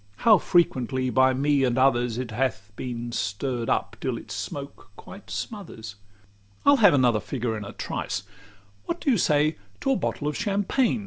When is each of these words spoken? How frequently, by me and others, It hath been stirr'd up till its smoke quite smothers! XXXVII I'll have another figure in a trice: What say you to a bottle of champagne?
How 0.25 0.39
frequently, 0.39 1.11
by 1.11 1.35
me 1.35 1.63
and 1.63 1.77
others, 1.77 2.17
It 2.17 2.31
hath 2.31 2.71
been 2.75 3.11
stirr'd 3.11 3.69
up 3.69 3.95
till 4.01 4.17
its 4.17 4.33
smoke 4.33 4.89
quite 4.97 5.29
smothers! 5.29 5.89
XXXVII 5.89 6.61
I'll 6.65 6.77
have 6.77 6.95
another 6.95 7.19
figure 7.19 7.55
in 7.55 7.63
a 7.63 7.73
trice: 7.73 8.23
What 8.87 9.03
say 9.19 9.45
you 9.45 9.53
to 9.81 9.91
a 9.91 9.95
bottle 9.95 10.27
of 10.27 10.35
champagne? 10.35 10.99